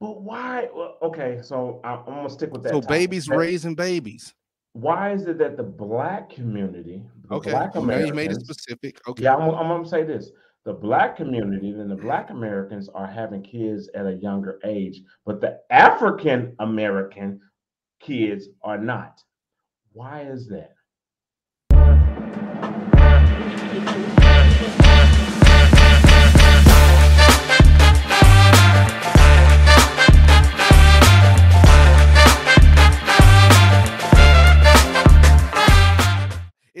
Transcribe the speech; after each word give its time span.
But 0.00 0.22
why? 0.22 0.68
Well, 0.74 0.96
okay, 1.02 1.40
so 1.42 1.80
I, 1.84 1.94
am 1.94 2.04
gonna 2.06 2.30
stick 2.30 2.52
with 2.52 2.62
that. 2.62 2.72
So 2.72 2.80
babies 2.80 3.28
raising 3.28 3.74
babies. 3.74 4.34
Why 4.72 5.12
is 5.12 5.26
it 5.26 5.38
that 5.38 5.56
the 5.56 5.62
black 5.62 6.30
community, 6.30 7.02
the 7.28 7.34
okay, 7.34 7.50
black 7.50 7.74
Americans, 7.74 8.08
you 8.08 8.14
made 8.14 8.30
it 8.30 8.40
specific. 8.40 9.00
Okay, 9.06 9.24
yeah, 9.24 9.34
I'm, 9.34 9.42
I'm 9.50 9.68
gonna 9.68 9.86
say 9.86 10.04
this: 10.04 10.30
the 10.64 10.72
black 10.72 11.16
community 11.16 11.70
and 11.70 11.90
the 11.90 11.94
mm-hmm. 11.94 12.06
black 12.06 12.30
Americans 12.30 12.88
are 12.88 13.06
having 13.06 13.42
kids 13.42 13.90
at 13.94 14.06
a 14.06 14.14
younger 14.14 14.58
age, 14.64 15.02
but 15.26 15.40
the 15.40 15.60
African 15.70 16.54
American 16.60 17.40
kids 18.00 18.48
are 18.62 18.78
not. 18.78 19.22
Why 19.92 20.22
is 20.22 20.48
that? 20.48 20.74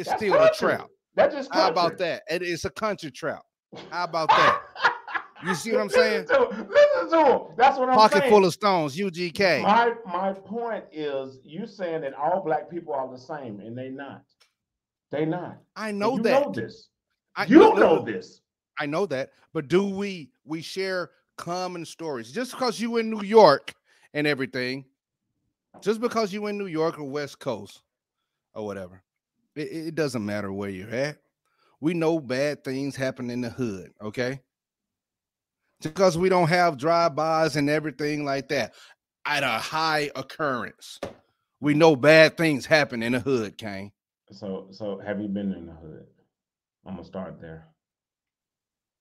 It's 0.00 0.08
That's 0.08 0.20
still 0.20 0.32
country. 0.34 0.72
a 0.72 0.76
trap. 0.76 0.88
That's 1.14 1.34
just 1.34 1.50
country. 1.50 1.62
How 1.62 1.70
about 1.70 1.98
that? 1.98 2.22
It 2.30 2.42
is 2.42 2.64
a 2.64 2.70
country 2.70 3.10
trap. 3.10 3.42
How 3.90 4.04
about 4.04 4.30
that? 4.30 4.62
You 5.44 5.54
see 5.54 5.72
what 5.72 5.82
I'm 5.82 5.90
saying? 5.90 6.26
Listen 6.28 6.50
to, 6.50 6.66
listen 6.68 7.10
to 7.10 7.32
him. 7.32 7.40
That's 7.56 7.78
what 7.78 7.88
I'm 7.88 7.94
Pocket 7.94 8.12
saying. 8.12 8.22
Pocket 8.22 8.30
full 8.30 8.44
of 8.44 8.52
stones, 8.52 8.96
UGK. 8.96 9.62
My 9.62 9.92
my 10.06 10.32
point 10.32 10.84
is 10.92 11.38
you 11.44 11.66
saying 11.66 12.02
that 12.02 12.14
all 12.14 12.42
black 12.42 12.70
people 12.70 12.92
are 12.94 13.10
the 13.10 13.18
same, 13.18 13.60
and 13.60 13.76
they 13.76 13.88
not. 13.88 14.22
They 15.10 15.24
not. 15.24 15.58
I 15.76 15.92
know 15.92 16.16
that 16.16 16.16
you 16.16 16.22
that. 16.22 16.46
Know 16.46 16.52
this. 16.52 16.88
I, 17.36 17.44
you 17.44 17.58
know, 17.58 17.72
know 17.72 18.02
this. 18.02 18.40
I 18.78 18.86
know 18.86 19.06
that. 19.06 19.30
But 19.52 19.68
do 19.68 19.84
we 19.84 20.30
we 20.44 20.62
share 20.62 21.10
common 21.36 21.84
stories? 21.84 22.32
Just 22.32 22.52
because 22.52 22.80
you 22.80 22.96
in 22.98 23.10
New 23.10 23.22
York 23.22 23.74
and 24.14 24.26
everything, 24.26 24.84
just 25.80 26.00
because 26.00 26.32
you 26.32 26.46
in 26.46 26.58
New 26.58 26.66
York 26.66 26.98
or 26.98 27.04
West 27.04 27.38
Coast 27.38 27.82
or 28.54 28.66
whatever, 28.66 29.02
it, 29.54 29.88
it 29.88 29.94
doesn't 29.94 30.24
matter 30.24 30.52
where 30.52 30.70
you're 30.70 30.90
at. 30.90 31.18
We 31.80 31.94
know 31.94 32.20
bad 32.20 32.62
things 32.62 32.96
happen 32.96 33.30
in 33.30 33.40
the 33.40 33.50
hood, 33.50 33.92
okay? 34.02 34.40
Because 35.82 36.18
we 36.18 36.28
don't 36.28 36.48
have 36.48 36.76
drive-bys 36.76 37.56
and 37.56 37.70
everything 37.70 38.24
like 38.24 38.48
that 38.48 38.74
at 39.24 39.42
a 39.42 39.48
high 39.48 40.10
occurrence. 40.14 41.00
We 41.60 41.74
know 41.74 41.96
bad 41.96 42.36
things 42.36 42.66
happen 42.66 43.02
in 43.02 43.12
the 43.12 43.20
hood, 43.20 43.56
Cane. 43.56 43.92
So 44.32 44.68
so 44.70 45.00
have 45.04 45.20
you 45.20 45.28
been 45.28 45.52
in 45.52 45.66
the 45.66 45.72
hood? 45.72 46.06
I'm 46.86 46.94
gonna 46.94 47.04
start 47.04 47.40
there. 47.40 47.66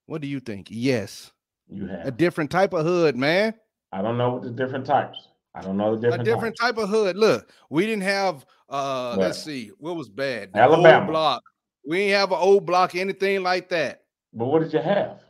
What 0.05 0.22
do 0.22 0.27
you 0.27 0.39
think? 0.39 0.67
Yes. 0.70 1.31
You 1.67 1.86
have 1.88 2.08
a 2.08 2.11
different 2.11 2.50
type 2.50 2.73
of 2.73 2.86
hood, 2.86 3.16
man. 3.16 3.53
I 3.92 4.02
don't 4.02 4.17
know 4.17 4.31
what 4.31 4.42
the 4.42 4.52
different 4.52 4.86
types. 4.86 5.27
I 5.59 5.61
don't 5.61 5.77
know 5.77 5.95
the 5.95 6.02
different. 6.02 6.21
A 6.21 6.25
different 6.25 6.57
types. 6.57 6.77
type 6.77 6.83
of 6.83 6.89
hood. 6.89 7.17
Look, 7.17 7.52
we 7.69 7.85
didn't 7.85 8.03
have. 8.03 8.45
uh 8.69 9.15
what? 9.15 9.25
Let's 9.25 9.43
see, 9.43 9.71
what 9.77 9.95
was 9.95 10.09
bad? 10.09 10.53
The 10.53 10.59
Alabama 10.59 11.07
block. 11.07 11.43
We 11.85 11.97
didn't 11.97 12.19
have 12.19 12.31
an 12.31 12.38
old 12.39 12.65
block, 12.65 12.95
anything 12.95 13.43
like 13.43 13.69
that. 13.69 14.03
But 14.33 14.45
what 14.45 14.61
did 14.61 14.73
you 14.73 14.80
have? 14.80 15.21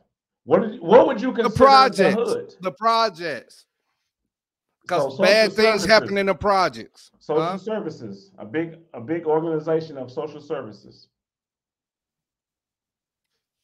What 0.43 0.61
did 0.61 0.81
what 0.81 1.07
would 1.07 1.21
you 1.21 1.31
consider 1.31 1.49
the 1.49 1.55
projects? 1.55 2.15
The, 2.15 2.23
hood? 2.23 2.55
the 2.61 2.71
projects. 2.71 3.65
Because 4.81 5.17
so 5.17 5.23
bad 5.23 5.53
things 5.53 5.85
happen 5.85 6.17
in 6.17 6.25
the 6.25 6.33
projects. 6.33 7.11
Social 7.19 7.43
huh? 7.43 7.57
services, 7.57 8.31
a 8.39 8.45
big 8.45 8.77
a 8.93 9.01
big 9.01 9.25
organization 9.25 9.97
of 9.97 10.09
social 10.09 10.41
services 10.41 11.08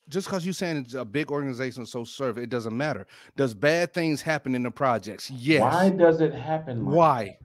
just 0.09 0.27
because 0.27 0.45
you're 0.45 0.53
saying 0.53 0.77
it's 0.77 0.93
a 0.93 1.05
big 1.05 1.31
organization 1.31 1.85
so 1.85 2.03
serve 2.03 2.37
it 2.37 2.49
doesn't 2.49 2.75
matter. 2.75 3.07
Does 3.35 3.53
bad 3.53 3.93
things 3.93 4.21
happen 4.21 4.55
in 4.55 4.63
the 4.63 4.71
projects? 4.71 5.29
Yes. 5.31 5.61
Why 5.61 5.89
does 5.89 6.21
it 6.21 6.33
happen? 6.33 6.85
Like 6.85 6.95
Why? 6.95 7.23
That? 7.23 7.37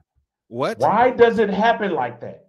What? 0.47 0.79
Why 0.79 1.11
does 1.11 1.39
it 1.39 1.49
happen 1.49 1.93
like 1.93 2.19
that? 2.21 2.47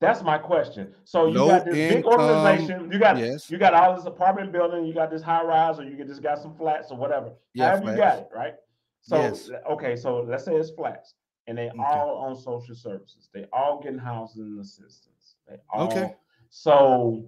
That's 0.00 0.22
my 0.22 0.36
question. 0.36 0.94
So 1.04 1.26
you 1.26 1.38
Low 1.38 1.48
got 1.48 1.64
this 1.64 1.74
income, 1.74 1.96
big 1.96 2.06
organization. 2.06 2.92
You 2.92 2.98
got 2.98 3.18
yes. 3.18 3.50
you 3.50 3.56
got 3.56 3.72
all 3.72 3.96
this 3.96 4.04
apartment 4.04 4.52
building. 4.52 4.84
You 4.84 4.92
got 4.92 5.10
this 5.10 5.22
high 5.22 5.42
rise, 5.42 5.78
or 5.78 5.84
you 5.84 6.02
just 6.04 6.22
got 6.22 6.38
some 6.38 6.54
flats 6.54 6.90
or 6.90 6.98
whatever. 6.98 7.32
However 7.56 7.90
you 7.90 7.96
got 7.96 8.18
it, 8.18 8.28
right? 8.34 8.54
So 9.00 9.16
yes. 9.16 9.50
Uh, 9.50 9.72
okay, 9.72 9.96
so 9.96 10.20
let's 10.28 10.44
say 10.44 10.54
it's 10.54 10.70
flats, 10.70 11.14
and 11.46 11.56
they 11.56 11.68
okay. 11.68 11.78
all 11.78 12.16
on 12.16 12.36
social 12.36 12.74
services. 12.74 13.30
They 13.32 13.46
all 13.52 13.80
getting 13.82 13.98
housing 13.98 14.58
assistance. 14.60 15.36
They 15.48 15.56
all 15.72 15.86
okay. 15.86 16.14
So 16.50 17.26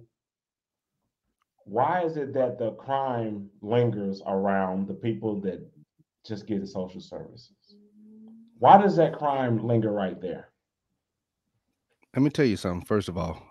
why 1.69 2.03
is 2.03 2.17
it 2.17 2.33
that 2.33 2.57
the 2.57 2.71
crime 2.71 3.47
lingers 3.61 4.21
around 4.25 4.87
the 4.87 4.93
people 4.93 5.39
that 5.41 5.61
just 6.25 6.47
get 6.47 6.67
social 6.67 6.99
services? 6.99 7.75
Why 8.57 8.81
does 8.81 8.95
that 8.97 9.13
crime 9.13 9.65
linger 9.65 9.91
right 9.91 10.19
there? 10.19 10.49
Let 12.15 12.23
me 12.23 12.31
tell 12.31 12.45
you 12.45 12.57
something. 12.57 12.85
First 12.85 13.07
of 13.07 13.17
all, 13.17 13.41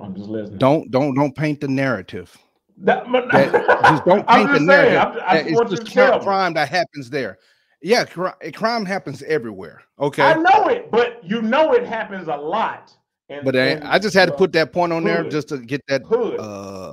I'm 0.00 0.14
just 0.14 0.28
listening. 0.28 0.58
Don't 0.58 0.90
don't 0.90 1.14
don't 1.14 1.34
paint 1.34 1.60
the 1.60 1.68
narrative. 1.68 2.36
That, 2.78 3.10
that, 3.10 3.52
just 3.84 4.04
don't 4.04 4.28
paint 4.28 4.48
just 4.48 4.60
the 4.60 4.66
narrative. 4.66 5.22
I, 5.26 5.38
I 5.38 5.44
it's 5.46 5.70
just 5.70 5.92
crime 6.22 6.52
that 6.54 6.68
happens 6.68 7.08
there. 7.08 7.38
Yeah, 7.80 8.04
crime 8.04 8.84
happens 8.84 9.22
everywhere. 9.22 9.82
Okay, 9.98 10.22
I 10.22 10.34
know 10.34 10.68
it, 10.68 10.90
but 10.90 11.24
you 11.24 11.40
know 11.40 11.72
it 11.72 11.86
happens 11.86 12.28
a 12.28 12.36
lot. 12.36 12.94
And, 13.28 13.44
but 13.44 13.56
I, 13.56 13.80
I 13.82 13.98
just 13.98 14.14
had 14.14 14.28
to 14.28 14.34
put 14.34 14.52
that 14.52 14.72
point 14.72 14.92
on 14.92 15.02
hood. 15.02 15.10
there 15.10 15.30
just 15.30 15.48
to 15.48 15.58
get 15.58 15.80
that 15.88 16.02
hood. 16.02 16.38
Uh, 16.38 16.92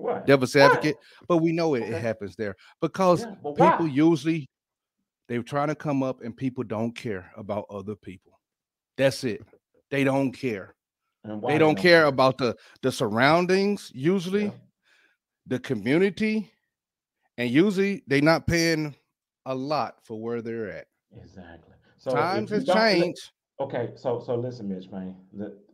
what? 0.00 0.26
Devil's 0.26 0.56
advocate, 0.56 0.96
but 1.28 1.38
we 1.38 1.52
know 1.52 1.74
it, 1.74 1.82
okay. 1.82 1.94
it 1.94 2.02
happens 2.02 2.36
there 2.36 2.56
because 2.80 3.22
yeah, 3.22 3.34
people 3.42 3.86
why? 3.86 3.86
usually 3.86 4.48
they're 5.28 5.42
trying 5.42 5.68
to 5.68 5.74
come 5.74 6.02
up 6.02 6.22
and 6.22 6.36
people 6.36 6.64
don't 6.64 6.92
care 6.92 7.30
about 7.36 7.66
other 7.70 7.94
people. 7.94 8.38
That's 8.96 9.24
it. 9.24 9.42
They 9.90 10.04
don't 10.04 10.32
care. 10.32 10.74
They 11.46 11.58
don't 11.58 11.76
care 11.76 12.06
about 12.06 12.38
the 12.38 12.56
the 12.82 12.90
surroundings. 12.90 13.92
Usually, 13.94 14.44
yeah. 14.44 14.50
the 15.46 15.58
community, 15.58 16.50
and 17.36 17.50
usually 17.50 18.02
they're 18.06 18.22
not 18.22 18.46
paying 18.46 18.94
a 19.46 19.54
lot 19.54 19.96
for 20.02 20.20
where 20.20 20.40
they're 20.40 20.70
at. 20.70 20.86
Exactly. 21.22 21.74
So 21.98 22.12
times 22.12 22.50
have 22.50 22.64
changed. 22.64 23.32
Okay, 23.60 23.90
so 23.96 24.22
so 24.24 24.34
listen, 24.34 24.68
Mitch, 24.68 24.90
man. 24.90 25.14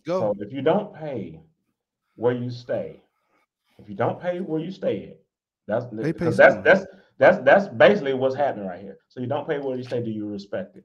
Go. 0.05 0.21
So 0.21 0.35
if 0.41 0.53
you 0.53 0.63
don't 0.63 0.93
pay 0.95 1.41
where 2.17 2.35
you 2.35 2.51
stay, 2.51 3.01
if 3.79 3.89
you 3.89 3.95
don't 3.95 4.21
pay 4.21 4.39
where 4.41 4.61
you 4.61 4.71
stay 4.71 5.09
at, 5.11 5.19
that's 5.67 5.87
because 5.87 6.37
that's 6.37 6.57
that's 6.65 6.87
that's 7.19 7.39
that's 7.39 7.69
basically 7.69 8.15
what's 8.15 8.35
happening 8.35 8.67
right 8.67 8.81
here. 8.81 8.99
So 9.09 9.21
you 9.21 9.27
don't 9.27 9.49
pay 9.49 9.59
where 9.59 9.77
you 9.77 9.83
stay. 9.83 10.03
Do 10.03 10.11
you 10.11 10.29
respect 10.29 10.77
it? 10.77 10.85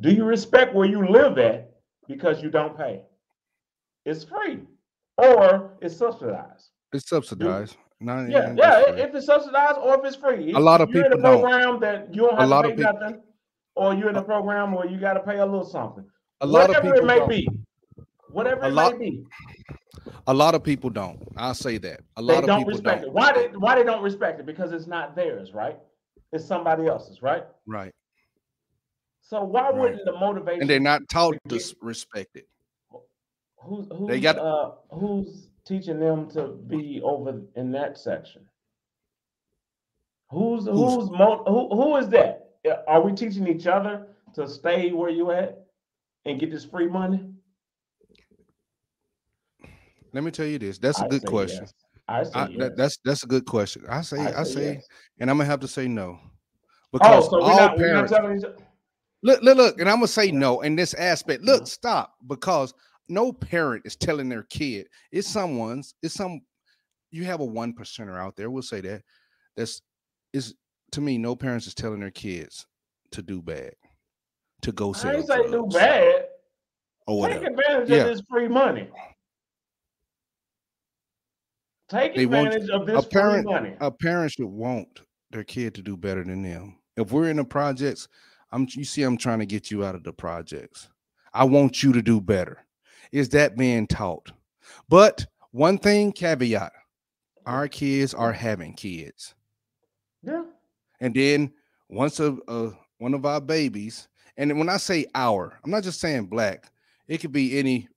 Do 0.00 0.10
you 0.10 0.24
respect 0.24 0.74
where 0.74 0.86
you 0.86 1.06
live 1.08 1.38
at 1.38 1.72
because 2.08 2.42
you 2.42 2.50
don't 2.50 2.76
pay? 2.76 3.02
It's 4.04 4.24
free, 4.24 4.60
or 5.18 5.76
it's 5.80 5.96
subsidized. 5.96 6.70
It's 6.92 7.08
subsidized. 7.08 7.76
Not, 8.00 8.28
yeah, 8.28 8.54
yeah. 8.56 8.82
If 8.90 9.14
it's 9.14 9.26
subsidized 9.26 9.78
or 9.78 9.98
if 9.98 10.04
it's 10.04 10.16
free. 10.16 10.52
A 10.52 10.58
lot 10.58 10.80
of 10.80 10.88
people 10.90 11.06
in 11.06 11.12
a 11.12 11.18
program 11.18 11.60
don't. 11.60 11.80
that 11.80 12.14
you 12.14 12.22
don't 12.22 12.38
have 12.38 12.44
a 12.44 12.46
lot 12.46 12.62
to 12.62 12.68
pay 12.68 12.74
of 12.74 12.78
people, 12.78 13.00
nothing, 13.00 13.20
or 13.76 13.94
you're 13.94 14.10
in 14.10 14.16
a 14.16 14.22
program 14.22 14.72
where 14.72 14.86
you 14.86 14.98
got 14.98 15.14
to 15.14 15.20
pay 15.20 15.38
a 15.38 15.44
little 15.44 15.64
something. 15.64 16.04
A 16.40 16.46
lot 16.46 16.68
Whatever 16.68 16.88
of 16.88 16.94
people 16.94 17.04
it 17.04 17.06
may 17.06 17.18
don't. 17.18 17.28
be. 17.28 17.48
Whatever 18.30 18.62
a 18.62 18.68
it 18.68 18.72
lot, 18.72 18.98
may 18.98 19.10
be. 19.10 19.24
A 20.26 20.34
lot 20.34 20.54
of 20.54 20.62
people 20.62 20.90
don't. 20.90 21.20
I'll 21.36 21.54
say 21.54 21.78
that. 21.78 22.00
A 22.16 22.22
lot 22.22 22.34
they 22.34 22.38
of 22.38 22.46
don't 22.46 22.58
people 22.58 22.72
respect 22.72 23.02
don't. 23.02 23.10
it. 23.10 23.14
Why 23.14 23.32
they 23.32 23.46
why 23.56 23.74
they 23.76 23.84
don't 23.84 24.02
respect 24.02 24.40
it? 24.40 24.46
Because 24.46 24.72
it's 24.72 24.86
not 24.86 25.14
theirs, 25.16 25.52
right? 25.52 25.78
It's 26.32 26.44
somebody 26.44 26.86
else's, 26.86 27.22
right? 27.22 27.44
Right. 27.66 27.92
So 29.20 29.42
why 29.42 29.70
right. 29.70 29.74
wouldn't 29.74 30.04
the 30.04 30.12
motivation 30.12 30.62
and 30.62 30.70
they're 30.70 30.80
not 30.80 31.08
taught 31.08 31.36
to 31.48 31.60
respect 31.80 32.36
it? 32.36 32.46
Who's 33.58 33.86
who's 33.96 34.08
they 34.08 34.20
got 34.20 34.38
uh, 34.38 34.72
who's 34.90 35.48
teaching 35.66 35.98
them 35.98 36.30
to 36.32 36.48
be 36.68 37.00
over 37.02 37.40
in 37.56 37.72
that 37.72 37.96
section? 37.98 38.42
Who's 40.30 40.66
who's, 40.66 40.94
who's 40.94 41.10
mo- 41.10 41.44
who 41.46 41.68
who 41.74 41.96
is 41.96 42.08
that? 42.10 42.50
Are 42.86 43.00
we 43.00 43.12
teaching 43.12 43.46
each 43.46 43.66
other 43.66 44.08
to 44.34 44.48
stay 44.48 44.92
where 44.92 45.10
you 45.10 45.30
at 45.30 45.66
and 46.24 46.40
get 46.40 46.50
this 46.50 46.64
free 46.64 46.88
money? 46.88 47.33
Let 50.14 50.22
me 50.22 50.30
tell 50.30 50.46
you 50.46 50.58
this. 50.60 50.78
That's 50.78 51.00
a 51.00 51.04
I 51.04 51.08
good 51.08 51.26
question. 51.26 51.62
Yes. 51.64 51.74
I 52.06 52.22
say 52.22 52.30
I, 52.34 52.46
yes. 52.48 52.58
that, 52.58 52.76
that's 52.76 52.98
that's 53.04 53.22
a 53.24 53.26
good 53.26 53.46
question. 53.46 53.84
I 53.88 54.02
say 54.02 54.18
I, 54.20 54.40
I 54.40 54.44
say, 54.44 54.54
say 54.54 54.72
yes. 54.74 54.86
and 55.18 55.28
I'm 55.28 55.36
gonna 55.38 55.50
have 55.50 55.60
to 55.60 55.68
say 55.68 55.88
no. 55.88 56.18
Oh, 56.22 56.30
Because 56.92 57.28
so 57.30 57.42
all 57.42 57.56
not, 57.56 57.76
parents 57.76 58.12
look, 59.22 59.42
look, 59.42 59.56
look, 59.56 59.80
and 59.80 59.88
I'm 59.88 59.96
gonna 59.96 60.06
say 60.06 60.30
no 60.30 60.60
in 60.60 60.76
this 60.76 60.94
aspect. 60.94 61.42
Look, 61.42 61.62
mm-hmm. 61.62 61.66
stop, 61.66 62.14
because 62.28 62.72
no 63.08 63.32
parent 63.32 63.82
is 63.84 63.96
telling 63.96 64.28
their 64.28 64.44
kid, 64.44 64.86
it's 65.10 65.26
someone's, 65.28 65.94
it's 66.02 66.14
some 66.14 66.40
you 67.10 67.24
have 67.24 67.40
a 67.40 67.44
one 67.44 67.72
percenter 67.74 68.16
out 68.18 68.36
there, 68.36 68.50
we'll 68.50 68.62
say 68.62 68.80
that. 68.82 69.02
That's 69.56 69.82
is 70.32 70.54
to 70.92 71.00
me, 71.00 71.18
no 71.18 71.34
parents 71.34 71.66
is 71.66 71.74
telling 71.74 71.98
their 72.00 72.10
kids 72.12 72.66
to 73.10 73.22
do 73.22 73.42
bad, 73.42 73.72
to 74.62 74.70
go 74.70 74.90
I 74.94 74.96
sell 74.96 75.16
ain't 75.16 75.26
say 75.26 75.42
do 75.50 75.66
bad. 75.72 76.26
or 77.08 77.26
Take 77.28 77.40
whatever. 77.40 77.46
advantage 77.46 77.88
Yeah. 77.90 77.96
of 78.02 78.06
this 78.08 78.22
free 78.30 78.46
money. 78.48 78.88
Take 81.88 82.14
They 82.14 82.24
advantage 82.24 82.70
of 82.70 82.86
this 82.86 83.04
a 83.04 83.08
parent 83.08 83.44
free 83.44 83.54
money. 83.54 83.76
a 83.80 83.90
parent 83.90 84.32
should 84.32 84.46
want 84.46 85.00
their 85.30 85.44
kid 85.44 85.74
to 85.74 85.82
do 85.82 85.96
better 85.96 86.24
than 86.24 86.42
them. 86.42 86.78
If 86.96 87.12
we're 87.12 87.28
in 87.28 87.36
the 87.36 87.44
projects, 87.44 88.08
I'm 88.52 88.66
you 88.70 88.84
see, 88.84 89.02
I'm 89.02 89.16
trying 89.16 89.40
to 89.40 89.46
get 89.46 89.70
you 89.70 89.84
out 89.84 89.94
of 89.94 90.04
the 90.04 90.12
projects. 90.12 90.88
I 91.32 91.44
want 91.44 91.82
you 91.82 91.92
to 91.92 92.02
do 92.02 92.20
better. 92.20 92.64
Is 93.12 93.28
that 93.30 93.56
being 93.56 93.86
taught? 93.86 94.32
But 94.88 95.26
one 95.50 95.78
thing 95.78 96.12
caveat 96.12 96.72
our 97.46 97.68
kids 97.68 98.14
are 98.14 98.32
having 98.32 98.74
kids. 98.74 99.34
Yeah. 100.22 100.44
And 101.00 101.14
then 101.14 101.52
once 101.88 102.20
a, 102.20 102.36
a 102.48 102.70
one 102.98 103.14
of 103.14 103.26
our 103.26 103.40
babies, 103.40 104.08
and 104.36 104.56
when 104.58 104.68
I 104.68 104.78
say 104.78 105.06
our, 105.14 105.58
I'm 105.64 105.70
not 105.70 105.82
just 105.82 106.00
saying 106.00 106.26
black, 106.26 106.70
it 107.08 107.18
could 107.18 107.32
be 107.32 107.58
any 107.58 107.88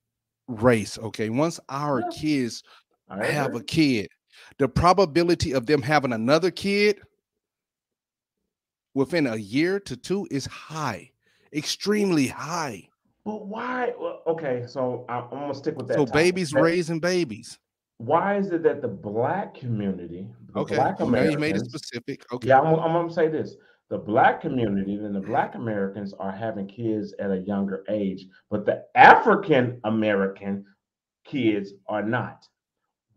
race. 0.48 0.98
Okay. 0.98 1.30
Once 1.30 1.58
our 1.68 2.00
yeah. 2.00 2.08
kids 2.20 2.62
have 3.08 3.54
a 3.54 3.62
kid, 3.62 4.08
the 4.58 4.68
probability 4.68 5.52
of 5.52 5.66
them 5.66 5.82
having 5.82 6.12
another 6.12 6.50
kid 6.50 7.00
within 8.94 9.26
a 9.26 9.36
year 9.36 9.80
to 9.80 9.96
two 9.96 10.26
is 10.30 10.46
high, 10.46 11.10
extremely 11.52 12.26
high. 12.26 12.88
But 13.24 13.46
why? 13.46 13.92
Okay, 14.26 14.64
so 14.66 15.04
I'm, 15.08 15.28
gonna 15.30 15.54
stick 15.54 15.76
with 15.76 15.86
that. 15.88 15.94
So 15.94 16.06
topic. 16.06 16.14
babies 16.14 16.52
raising 16.52 16.98
babies. 16.98 17.58
Why 17.98 18.36
is 18.38 18.50
it 18.50 18.62
that 18.62 18.80
the 18.80 18.88
black 18.88 19.54
community, 19.54 20.28
the 20.52 20.60
okay, 20.60 20.76
black 20.76 21.00
Americans, 21.00 21.32
you 21.32 21.38
made 21.38 21.56
it 21.56 21.64
specific. 21.64 22.24
Okay, 22.32 22.48
yeah, 22.48 22.60
I'm, 22.60 22.74
I'm 22.78 22.92
gonna 22.92 23.12
say 23.12 23.28
this: 23.28 23.56
the 23.90 23.98
black 23.98 24.40
community 24.40 24.94
and 24.94 25.14
the 25.14 25.20
black 25.20 25.54
Americans 25.54 26.14
are 26.18 26.32
having 26.32 26.66
kids 26.66 27.14
at 27.18 27.30
a 27.30 27.38
younger 27.38 27.84
age, 27.88 28.26
but 28.50 28.66
the 28.66 28.84
African 28.94 29.80
American 29.84 30.64
kids 31.24 31.72
are 31.86 32.02
not. 32.02 32.46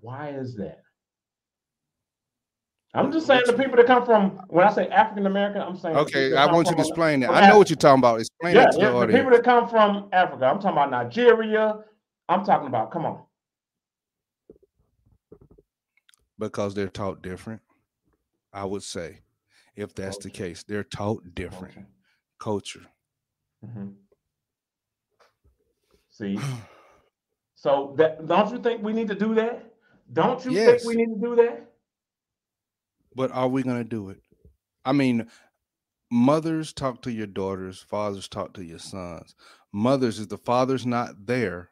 Why 0.01 0.29
is 0.29 0.55
that? 0.55 0.81
I'm 2.93 3.11
just 3.11 3.25
saying 3.25 3.43
the 3.45 3.53
people 3.53 3.77
that 3.77 3.87
come 3.87 4.05
from 4.05 4.41
when 4.49 4.67
I 4.67 4.73
say 4.73 4.87
African 4.89 5.25
American, 5.25 5.61
I'm 5.61 5.77
saying 5.77 5.95
okay. 5.95 6.35
I 6.35 6.51
want 6.51 6.67
you 6.67 6.75
to 6.75 6.81
explain 6.81 7.21
that. 7.21 7.29
I 7.29 7.47
know 7.47 7.57
what 7.57 7.69
you're 7.69 7.77
talking 7.77 7.99
about. 7.99 8.19
Explain 8.19 8.55
yeah, 8.55 8.63
it 8.63 8.71
to 8.73 8.79
yeah, 8.79 8.91
the, 8.91 9.07
the 9.07 9.13
people 9.13 9.31
that 9.31 9.43
come 9.43 9.69
from 9.69 10.09
Africa. 10.11 10.45
I'm 10.45 10.59
talking 10.59 10.71
about 10.71 10.91
Nigeria. 10.91 11.79
I'm 12.27 12.43
talking 12.43 12.67
about. 12.67 12.91
Come 12.91 13.05
on. 13.05 13.21
Because 16.37 16.73
they're 16.73 16.89
taught 16.89 17.21
different. 17.21 17.61
I 18.51 18.65
would 18.65 18.83
say, 18.83 19.19
if 19.75 19.95
that's 19.95 20.17
Culture. 20.17 20.27
the 20.27 20.33
case, 20.33 20.63
they're 20.63 20.83
taught 20.83 21.23
different. 21.33 21.75
Culture. 22.39 22.79
Culture. 22.81 22.87
Mm-hmm. 23.65 23.87
See. 26.09 26.39
so 27.55 27.93
that 27.97 28.27
don't 28.27 28.51
you 28.51 28.61
think 28.61 28.83
we 28.83 28.91
need 28.91 29.07
to 29.07 29.15
do 29.15 29.33
that? 29.35 29.70
Don't 30.13 30.43
you 30.45 30.51
yes. 30.51 30.83
think 30.83 30.87
we 30.87 31.03
need 31.03 31.13
to 31.13 31.21
do 31.21 31.35
that? 31.35 31.71
But 33.15 33.31
are 33.31 33.47
we 33.47 33.63
going 33.63 33.77
to 33.77 33.83
do 33.83 34.09
it? 34.09 34.21
I 34.83 34.91
mean, 34.91 35.27
mothers 36.09 36.73
talk 36.73 37.01
to 37.03 37.11
your 37.11 37.27
daughters, 37.27 37.79
fathers 37.79 38.27
talk 38.27 38.53
to 38.53 38.63
your 38.63 38.79
sons. 38.79 39.35
Mothers, 39.71 40.19
if 40.19 40.29
the 40.29 40.37
father's 40.37 40.85
not 40.85 41.25
there, 41.25 41.71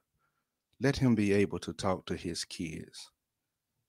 let 0.82 0.96
him 0.96 1.16
be 1.16 1.34
able 1.34 1.60
to 1.60 1.74
talk 1.74 2.06
to 2.06 2.16
his 2.16 2.46
kids. 2.46 3.12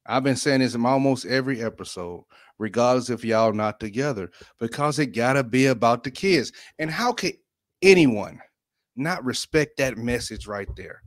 I've 0.06 0.25
been 0.25 0.37
saying 0.37 0.61
this 0.61 0.75
in 0.75 0.85
almost 0.85 1.26
every 1.26 1.62
episode, 1.62 2.25
regardless 2.58 3.11
if 3.11 3.25
y'all 3.25 3.52
not 3.52 3.79
together, 3.79 4.31
because 4.58 4.99
it 4.99 5.14
gotta 5.14 5.44
be 5.44 5.67
about 5.67 6.02
the 6.02 6.11
kids. 6.11 6.52
And 6.79 6.91
how 6.91 7.12
can 7.12 7.32
anyone 7.82 8.41
not 8.97 9.25
respect 9.25 9.76
that 9.76 9.99
message 9.99 10.47
right 10.47 10.69
there? 10.76 11.02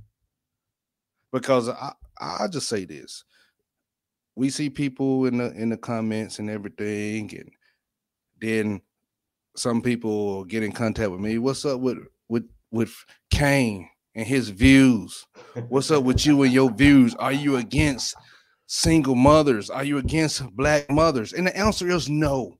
Because 1.34 1.68
I, 1.68 1.92
I'll 2.20 2.50
just 2.50 2.70
say 2.70 2.86
this 2.86 3.26
we 4.36 4.50
see 4.50 4.70
people 4.70 5.26
in 5.26 5.38
the 5.38 5.52
in 5.54 5.70
the 5.70 5.78
comments 5.78 6.40
and 6.40 6.50
everything, 6.50 7.32
and 7.38 7.52
then 8.42 8.82
some 9.56 9.82
people 9.82 10.44
get 10.46 10.64
in 10.64 10.72
contact 10.72 11.12
with 11.12 11.20
me. 11.20 11.38
What's 11.38 11.66
up 11.66 11.80
with 11.80 12.00
with 12.30 12.50
with 12.72 12.94
Cane 13.30 13.90
and 14.16 14.26
his 14.26 14.50
views? 14.50 15.26
What's 15.70 15.92
up 15.92 16.04
with 16.04 16.26
you 16.26 16.44
and 16.44 16.54
your 16.54 16.72
views? 16.72 17.16
Are 17.16 17.34
you 17.34 17.58
against 17.58 18.16
single 18.66 19.16
mothers? 19.16 19.70
Are 19.70 19.84
you 19.84 19.98
against 20.00 20.44
black 20.56 20.90
mothers? 20.90 21.34
And 21.34 21.48
the 21.48 21.56
answer 21.56 21.90
is 21.90 22.10
no. 22.10 22.58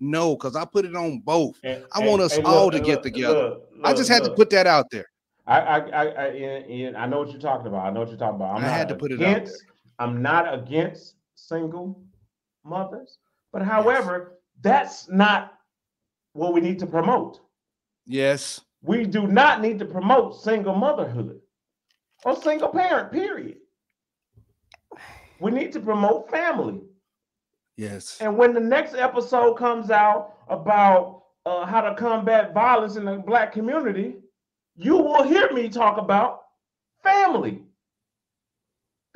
No, 0.00 0.36
because 0.36 0.54
I 0.54 0.64
put 0.64 0.84
it 0.84 0.94
on 0.94 1.20
both. 1.20 1.58
And, 1.64 1.84
I 1.92 2.06
want 2.06 2.22
us 2.22 2.38
all 2.44 2.66
look, 2.66 2.74
to 2.74 2.80
get 2.80 2.96
look, 2.96 3.02
together. 3.02 3.48
Look, 3.48 3.62
I 3.82 3.94
just 3.94 4.08
had 4.08 4.22
to 4.22 4.30
put 4.30 4.48
that 4.50 4.66
out 4.66 4.90
there. 4.90 5.06
I 5.46 5.60
I 5.60 5.78
I, 5.78 6.04
I, 6.04 6.94
I 6.98 7.06
know 7.06 7.18
what 7.20 7.30
you're 7.30 7.40
talking 7.40 7.66
about. 7.66 7.86
I 7.86 7.90
know 7.90 8.00
what 8.00 8.10
you're 8.10 8.18
talking 8.18 8.36
about. 8.36 8.56
I'm 8.56 8.64
i 8.64 8.68
had 8.68 8.88
to 8.90 8.94
put 8.94 9.10
it 9.10 9.22
out 9.22 9.46
there. 9.46 9.54
I'm 9.98 10.22
not 10.22 10.52
against 10.52 11.14
single 11.34 12.00
mothers, 12.64 13.18
but 13.52 13.62
however, 13.62 14.32
yes. 14.32 14.38
that's 14.60 15.08
not 15.08 15.54
what 16.32 16.52
we 16.52 16.60
need 16.60 16.78
to 16.80 16.86
promote. 16.86 17.40
Yes. 18.06 18.60
We 18.82 19.04
do 19.04 19.26
not 19.26 19.60
need 19.60 19.78
to 19.80 19.84
promote 19.84 20.40
single 20.40 20.74
motherhood 20.74 21.40
or 22.24 22.40
single 22.40 22.68
parent, 22.68 23.12
period. 23.12 23.56
We 25.40 25.50
need 25.50 25.72
to 25.72 25.80
promote 25.80 26.30
family. 26.30 26.80
Yes. 27.76 28.18
And 28.20 28.36
when 28.36 28.54
the 28.54 28.60
next 28.60 28.94
episode 28.94 29.54
comes 29.54 29.90
out 29.90 30.34
about 30.48 31.22
uh, 31.46 31.64
how 31.64 31.80
to 31.80 31.94
combat 31.94 32.52
violence 32.52 32.96
in 32.96 33.04
the 33.04 33.16
black 33.16 33.52
community, 33.52 34.16
you 34.74 34.96
will 34.96 35.22
hear 35.22 35.52
me 35.52 35.68
talk 35.68 35.98
about 35.98 36.42
family 37.02 37.62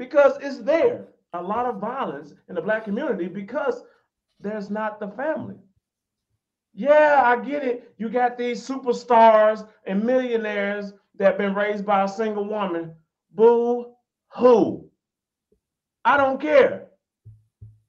because 0.03 0.37
it's 0.41 0.59
there. 0.59 1.07
A 1.33 1.41
lot 1.41 1.65
of 1.65 1.77
violence 1.81 2.35
in 2.49 2.57
the 2.57 2.61
black 2.61 2.85
community 2.85 3.29
because 3.29 3.85
there's 4.41 4.69
not 4.69 4.99
the 4.99 5.07
family. 5.07 5.55
Yeah, 6.75 7.23
I 7.25 7.37
get 7.37 7.63
it. 7.63 7.95
You 7.99 8.09
got 8.09 8.37
these 8.37 8.67
superstars 8.67 9.65
and 9.87 10.03
millionaires 10.03 10.93
that 11.21 11.39
been 11.39 11.55
raised 11.55 11.87
by 11.87 12.03
a 12.03 12.09
single 12.09 12.45
woman. 12.45 12.97
Boo 13.31 13.93
hoo. 14.33 14.91
I 16.05 16.17
don't 16.17 16.41
care. 16.41 16.89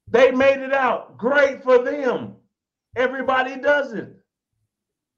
They 0.06 0.30
made 0.30 0.60
it 0.60 0.72
out. 0.72 1.18
Great 1.18 1.64
for 1.64 1.78
them. 1.78 2.36
Everybody 2.94 3.56
does 3.56 3.92
it. 3.92 4.14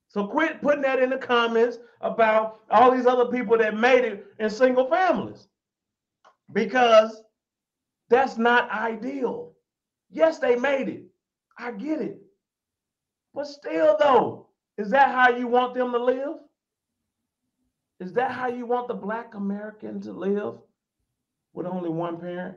So 0.08 0.26
quit 0.26 0.62
putting 0.62 0.80
that 0.80 1.02
in 1.02 1.10
the 1.10 1.18
comments 1.18 1.76
about 2.00 2.60
all 2.70 2.90
these 2.90 3.04
other 3.04 3.26
people 3.26 3.58
that 3.58 3.76
made 3.76 4.06
it 4.06 4.24
in 4.38 4.48
single 4.48 4.88
families 4.88 5.48
because 6.52 7.22
that's 8.08 8.38
not 8.38 8.70
ideal. 8.70 9.52
Yes, 10.10 10.38
they 10.38 10.56
made 10.56 10.88
it. 10.88 11.04
I 11.58 11.72
get 11.72 12.00
it. 12.00 12.18
But 13.34 13.46
still, 13.46 13.96
though, 13.98 14.48
is 14.78 14.90
that 14.90 15.10
how 15.10 15.30
you 15.36 15.46
want 15.46 15.74
them 15.74 15.92
to 15.92 15.98
live? 15.98 16.36
Is 18.00 18.12
that 18.12 18.30
how 18.30 18.48
you 18.48 18.66
want 18.66 18.88
the 18.88 18.94
Black 18.94 19.34
American 19.34 20.00
to 20.02 20.12
live 20.12 20.54
with 21.54 21.66
only 21.66 21.88
one 21.88 22.18
parent? 22.18 22.56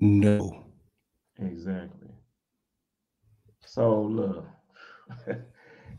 No. 0.00 0.64
Exactly. 1.38 2.08
So, 3.64 4.02
look. 4.02 4.46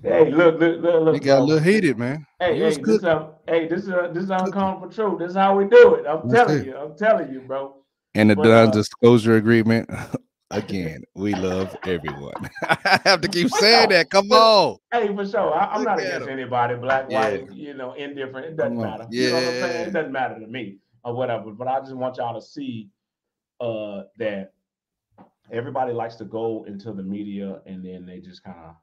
Hey, 0.04 0.32
look, 0.32 0.60
look, 0.60 0.82
look, 0.82 1.04
look. 1.04 1.16
You 1.16 1.22
got 1.22 1.40
a 1.40 1.44
little 1.44 1.64
heated, 1.64 1.98
man. 1.98 2.26
Hey, 2.38 2.60
hey, 2.60 2.76
this, 2.76 3.04
uh, 3.06 3.30
hey, 3.48 3.70
this 3.70 3.84
is 3.84 3.90
uh, 3.90 4.10
this 4.14 4.26
is 4.26 4.30
uncomfortable 4.32 4.92
truth. 4.94 5.20
This 5.20 5.30
is 5.30 5.38
how 5.38 5.56
we 5.56 5.64
do 5.66 5.96
it. 5.96 6.06
I'm 6.06 6.30
telling 6.30 6.60
it. 6.60 6.66
you. 6.66 6.76
I'm 6.76 6.98
telling 6.98 7.32
you, 7.32 7.40
bro. 7.40 7.76
And 8.14 8.30
the 8.30 8.36
non-disclosure 8.36 9.34
uh, 9.34 9.38
agreement. 9.38 9.90
Again, 10.52 11.04
we 11.16 11.34
love 11.34 11.76
everyone. 11.88 12.34
I 12.64 13.00
have 13.06 13.22
to 13.22 13.28
keep 13.28 13.50
saying 13.50 13.90
that. 13.90 14.12
Come 14.12 14.32
on. 14.32 14.78
Hey, 14.92 15.08
for 15.08 15.26
sure. 15.26 15.52
I, 15.52 15.78
am 15.78 15.84
not 15.84 16.00
against 16.00 16.28
anybody, 16.28 16.76
black, 16.76 17.08
yeah. 17.10 17.22
white, 17.22 17.52
you 17.52 17.74
know, 17.74 17.94
indifferent. 17.94 18.46
It 18.46 18.58
doesn't 18.58 18.78
matter. 18.78 19.08
Yeah. 19.10 19.24
You 19.24 19.30
know 19.30 19.36
what 19.36 19.44
I'm 19.46 19.62
saying? 19.62 19.88
It 19.88 19.94
doesn't 19.94 20.12
matter 20.12 20.40
to 20.40 20.46
me 20.46 20.78
or 21.04 21.16
whatever. 21.16 21.50
But 21.50 21.70
I 21.70 21.80
just 21.80 21.96
want 21.96 22.18
y'all 22.18 22.40
to 22.40 22.46
see 22.46 22.90
uh, 23.60 24.04
that 24.20 24.54
everybody 25.52 25.92
likes 25.92 26.18
to 26.18 26.26
go 26.26 26.66
into 26.68 26.92
the 26.92 27.04
media 27.04 27.62
and 27.66 27.84
then 27.84 28.06
they 28.06 28.20
just 28.20 28.44
kind 28.44 28.60
of 28.64 28.76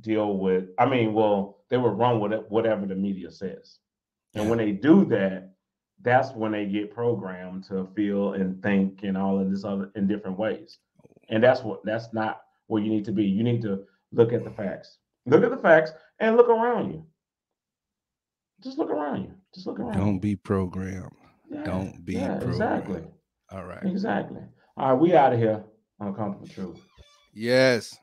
deal 0.00 0.38
with. 0.38 0.66
I 0.78 0.86
mean, 0.86 1.12
well, 1.12 1.64
they 1.68 1.76
will 1.76 1.90
run 1.90 2.20
with 2.20 2.32
it, 2.32 2.50
whatever 2.50 2.86
the 2.86 2.94
media 2.94 3.30
says, 3.30 3.78
and 4.34 4.48
when 4.48 4.58
they 4.58 4.72
do 4.72 5.04
that, 5.06 5.54
that's 6.02 6.32
when 6.32 6.52
they 6.52 6.66
get 6.66 6.94
programmed 6.94 7.64
to 7.64 7.88
feel 7.94 8.32
and 8.34 8.62
think 8.62 9.02
and 9.02 9.16
all 9.16 9.38
of 9.38 9.50
this 9.50 9.64
other 9.64 9.90
in 9.96 10.06
different 10.06 10.38
ways. 10.38 10.78
And 11.28 11.42
that's 11.42 11.62
what 11.62 11.84
that's 11.84 12.12
not 12.12 12.42
where 12.66 12.82
you 12.82 12.90
need 12.90 13.04
to 13.04 13.12
be. 13.12 13.24
You 13.24 13.42
need 13.42 13.62
to 13.62 13.84
look 14.12 14.32
at 14.32 14.44
the 14.44 14.50
facts. 14.50 14.98
Look 15.26 15.44
at 15.44 15.50
the 15.50 15.56
facts 15.56 15.92
and 16.18 16.36
look 16.36 16.48
around 16.48 16.92
you. 16.92 17.04
Just 18.62 18.78
look 18.78 18.90
around 18.90 19.22
you. 19.22 19.34
Just 19.54 19.66
look 19.66 19.78
around. 19.78 19.96
Don't 19.96 20.18
be 20.18 20.36
programmed. 20.36 21.12
Yeah, 21.50 21.62
Don't 21.64 22.04
be 22.04 22.14
yeah, 22.14 22.38
programmed. 22.38 22.50
Exactly. 22.50 23.02
All 23.52 23.64
right. 23.64 23.84
Exactly. 23.84 24.42
All 24.76 24.92
right, 24.92 25.00
we 25.00 25.14
out 25.14 25.32
of 25.32 25.38
here. 25.38 25.62
Uncomfortable 25.98 26.48
truth. 26.48 26.80
Yes. 27.34 27.96